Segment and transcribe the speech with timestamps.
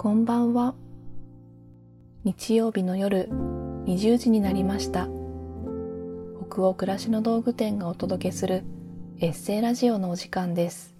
[0.00, 0.76] こんばんは。
[2.22, 3.28] 日曜日の夜
[3.86, 5.08] 20時になりました。
[6.48, 8.62] 北欧暮らしの道具店がお届けする
[9.18, 10.94] エッセイラジオのお時間です。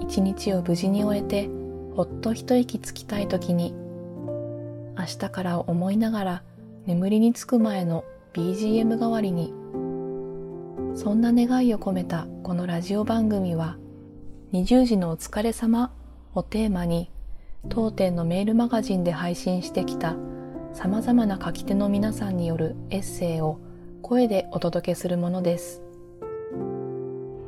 [0.00, 1.50] 一日を無事に終えて
[1.96, 3.74] ほっと一息つきたい時に
[4.96, 6.42] 明日からを思いながら
[6.86, 9.52] 眠りにつく前の BGM 代わりに
[10.94, 13.76] そんな願いを込めたこのラジオ番組は
[14.52, 15.90] 20時のお疲れ様
[16.36, 17.10] をテーマに
[17.68, 20.16] 当店のメールマガジンで配信してきた
[20.72, 23.58] 様々な書き手の皆さんによるエッセイを
[24.02, 25.82] 声でお届けするものです。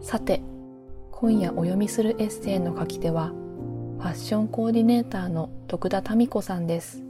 [0.00, 0.42] さて、
[1.12, 3.28] 今夜お読みするエッセイの書き手は
[3.98, 7.02] ファッションコーディネーターの徳田民子さんです。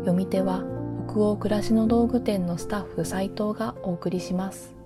[0.00, 0.62] 読み手は
[1.10, 4.77] 北欧暮らしの道具店のスタッフ斉藤がお送りします。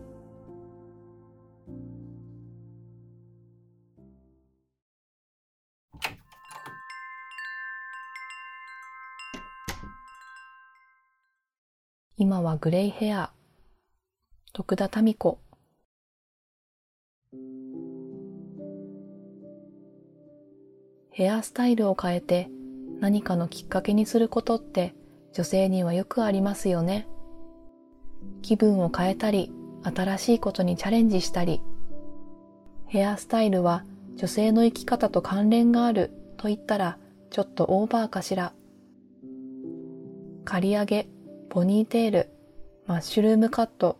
[12.23, 13.33] 今はグレイヘア
[14.53, 15.41] 徳田民子
[21.11, 22.49] ヘアスタイルを変えて
[23.01, 24.95] 何かのきっかけにすることって
[25.33, 27.09] 女性にはよくありますよね。
[28.41, 29.51] 気分を変えたり、
[29.83, 31.61] 新しいことにチャレンジしたり、
[32.87, 33.85] ヘアスタイルは
[34.15, 36.99] 女性の生き方と関連があると言ったら
[37.31, 38.53] ちょっとオーバーかしら。
[40.45, 41.09] 刈り上げ、
[41.53, 42.31] ポニーテール、
[42.87, 43.99] マッシュルームカット、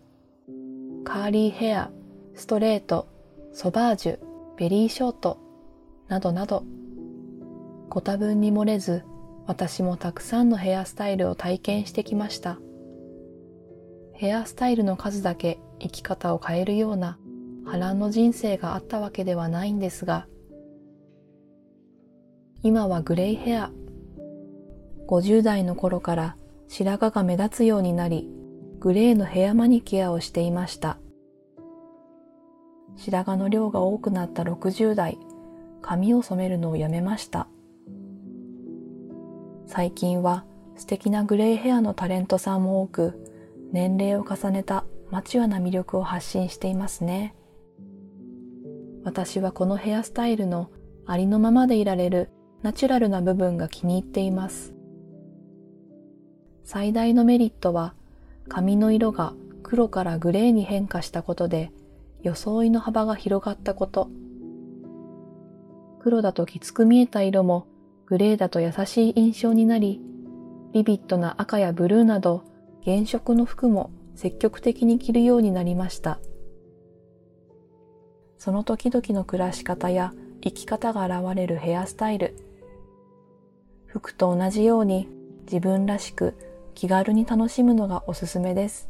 [1.05, 1.91] カーリーヘア、
[2.35, 3.09] ストレート、
[3.53, 4.19] ソバージュ、
[4.57, 5.39] ベリーショート、
[6.09, 6.65] などなど、
[7.91, 9.05] ご多分に漏れず、
[9.47, 12.59] 私もたくさんのヘアスタイルを体験してきました。
[14.15, 17.19] ヘアスタイルの数だけ生き方を変えるような
[17.67, 20.27] 波乱の人生があったわけではないんですが、
[22.63, 23.71] 今はグレイヘア。
[25.07, 26.37] 50代の頃から
[26.75, 28.31] 白髪が目立つようになり、
[28.81, 30.97] グレーのヘアマニキュアをしていました。
[32.97, 35.19] 白髪の量が多くなった60代、
[35.83, 37.47] 髪を染めるのをやめました。
[39.67, 43.23] 最近は素敵なグレーヘアのタレントさんも多く、
[43.71, 47.35] 年齢を重ねたマチュアな魅力を発信していますね。
[49.05, 50.71] 私はこのヘアスタイルの
[51.05, 52.31] ありのままでいられる
[52.63, 54.75] ナチュラルな部分が気に入っています。
[56.65, 57.95] 最大のメリットは
[58.49, 61.73] 髪の色が黒からグレーに変化したことで
[62.23, 64.09] 装いの幅が広がったこと。
[66.01, 67.67] 黒だときつく見えた色も
[68.07, 70.01] グレーだと優しい印象になり、
[70.73, 72.45] ビビッドな赤やブルーなど
[72.85, 76.19] 原色の服も積極的に着るようになりました。
[78.39, 80.13] その時々の暮らし方や
[80.43, 82.37] 生き方が現れるヘアスタイル。
[83.87, 85.09] 服と同じように
[85.45, 86.35] 自分らしく
[86.75, 88.89] 気軽に楽しむのがおすすめです。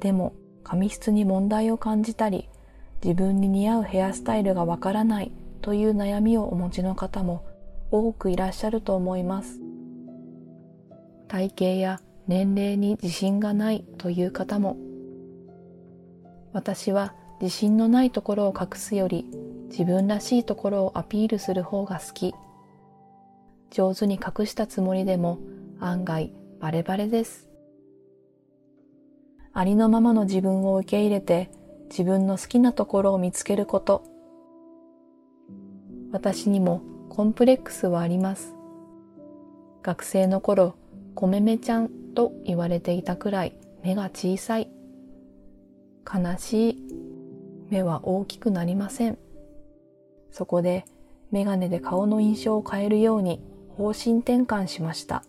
[0.00, 2.48] でも、髪質に問題を感じたり、
[3.02, 5.32] 自分に似合うヘアスタイルがわからない
[5.62, 7.44] という悩みをお持ちの方も
[7.90, 9.60] 多くいらっしゃると思います。
[11.28, 14.76] 体型や年齢に自信がないという方も、
[16.52, 19.26] 私は自信のないところを隠すより
[19.70, 22.34] 自分らしいところをアピールする方が好き。
[23.70, 25.38] 上手に隠したつもりでも
[25.80, 27.48] 案外バレバレです。
[29.52, 31.50] ありのままの自分を受け入れて
[31.90, 34.04] 自分の好きなところを見つけること。
[36.12, 38.54] 私にもコンプレックスはあります。
[39.82, 40.74] 学生の頃、
[41.14, 44.70] コメメちゃんと言われていたくらい目が小さい。
[46.06, 46.82] 悲しい。
[47.70, 49.18] 目は大きくなりません。
[50.30, 50.84] そこで
[51.30, 53.42] メガネで顔の印象を変えるように
[53.76, 55.24] 方針転換しました。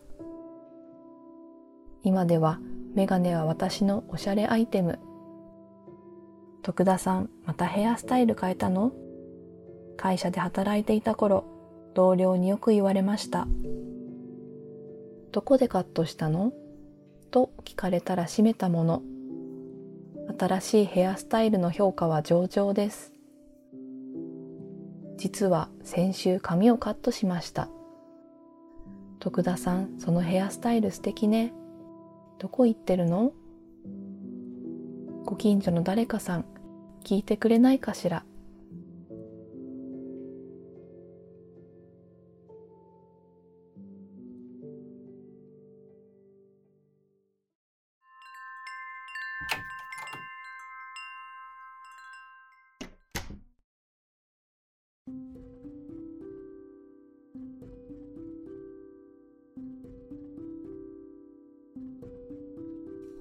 [2.04, 2.60] 今では
[2.96, 5.00] メガネは私のおしゃれアイテム。
[6.62, 8.92] 徳田さん、またヘアスタイル変えたの？
[9.98, 11.46] 会社で働いていた頃、
[11.94, 13.48] 同僚によく言われました。
[15.32, 16.54] どこでカットしたの？
[17.32, 19.02] と聞かれたら閉めたもの。
[20.40, 23.14] 新しいヘアスタイルの評価は上々です。
[25.18, 27.68] 実は先週髪をカットしました。
[29.20, 31.54] 徳田さん、そのヘアスタイル素敵ね。
[32.40, 33.34] どこ行ってるの？
[35.26, 36.46] ご近所の誰かさん、
[37.04, 38.24] 聞いてくれないかしら？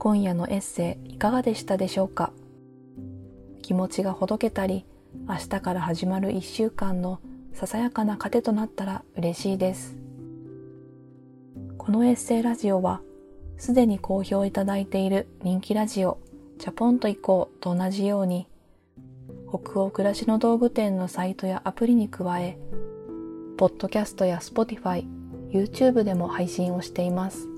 [0.01, 2.33] 今夜のエッセイいかがでしたでしょうか？
[3.63, 4.87] 気持ちがほどけたり
[5.29, 7.21] 明日から始まる一週間の
[7.53, 9.97] ささやかな糧となったら嬉しいです。
[11.79, 13.01] このエッセイラジオは
[13.57, 16.19] すでに好評いただいている人気ラジオ
[16.61, 18.47] チャポンと行こうと同じように
[19.49, 22.57] 北欧暮らしの道具店のサイトやアプリに加え
[23.57, 25.09] ポッドキャストや Spotify
[25.51, 27.49] YouTube でも配信をしています。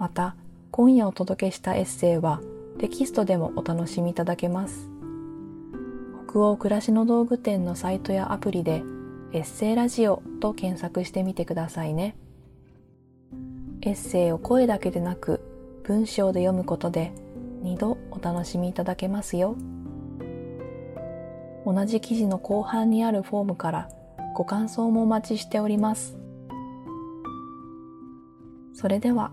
[0.00, 0.34] また
[0.70, 2.40] 今夜お届けしたエッセイは
[2.78, 4.90] テキストでもお楽しみいただけます。
[6.26, 8.82] 北欧暮らしの道具店のサイトやアプリで
[9.34, 12.16] エッセイラジオと検索してみてくださいね。
[13.82, 15.42] エッセイを声だけでなく
[15.84, 17.12] 文章で読むことで
[17.62, 19.54] 2度お楽しみいただけますよ。
[21.66, 23.90] 同じ記事の後半にあるフォームから
[24.34, 26.16] ご感想もお待ちしております。
[28.72, 29.32] それでは